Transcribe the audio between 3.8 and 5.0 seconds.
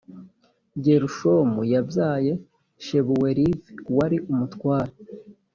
wari umutware